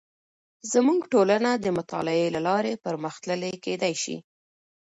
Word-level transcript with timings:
زموږ 0.71 1.01
ټولنه 1.13 1.49
د 1.55 1.65
مطالعې 1.77 2.27
له 2.35 2.41
لارې 2.47 2.81
پرمختللې 2.85 3.51
کیدې 3.65 3.93
شي. 4.03 4.17